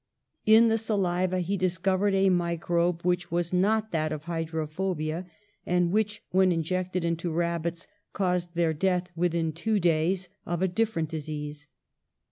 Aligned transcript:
In 0.47 0.67
the 0.69 0.79
saliva 0.79 1.41
he 1.41 1.57
discovered 1.57 2.15
a 2.15 2.29
microbe, 2.31 3.03
which 3.03 3.29
was 3.29 3.53
not 3.53 3.91
that 3.91 4.11
of 4.11 4.23
hydrophobia, 4.23 5.27
and 5.63 5.91
which, 5.91 6.23
when 6.31 6.51
injected 6.51 7.05
into 7.05 7.31
rabbits, 7.31 7.85
caused 8.11 8.55
their 8.55 8.73
death 8.73 9.09
within 9.15 9.51
two 9.51 9.79
days 9.79 10.27
of 10.43 10.63
a 10.63 10.67
different 10.67 11.09
disease. 11.09 11.67